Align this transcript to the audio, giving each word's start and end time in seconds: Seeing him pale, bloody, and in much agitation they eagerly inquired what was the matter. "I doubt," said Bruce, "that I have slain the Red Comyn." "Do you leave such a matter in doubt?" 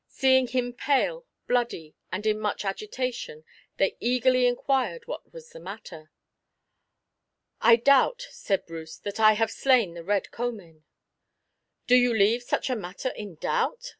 Seeing 0.09 0.47
him 0.47 0.73
pale, 0.73 1.27
bloody, 1.45 1.93
and 2.11 2.25
in 2.25 2.39
much 2.39 2.65
agitation 2.65 3.45
they 3.77 3.97
eagerly 3.99 4.47
inquired 4.47 5.05
what 5.05 5.31
was 5.31 5.51
the 5.51 5.59
matter. 5.59 6.11
"I 7.61 7.75
doubt," 7.75 8.25
said 8.31 8.65
Bruce, 8.65 8.97
"that 8.97 9.19
I 9.19 9.33
have 9.33 9.51
slain 9.51 9.93
the 9.93 10.03
Red 10.03 10.31
Comyn." 10.31 10.85
"Do 11.85 11.95
you 11.95 12.17
leave 12.17 12.41
such 12.41 12.67
a 12.67 12.75
matter 12.75 13.09
in 13.09 13.35
doubt?" 13.35 13.89